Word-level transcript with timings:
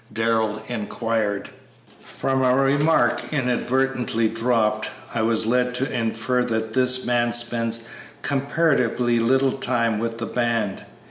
Darrell 0.11 0.63
inquired. 0.67 1.51
"From 2.03 2.41
a 2.41 2.55
remark 2.55 3.31
inadvertently 3.31 4.27
dropped, 4.29 4.89
I 5.13 5.21
was 5.21 5.45
led 5.45 5.75
to 5.75 5.93
infer 5.95 6.43
that 6.43 6.73
this 6.73 7.05
man 7.05 7.31
spends 7.31 7.87
comparatively 8.23 9.19
little 9.19 9.51
time 9.51 9.99
with 9.99 10.17
the 10.17 10.25
band. 10.25 10.85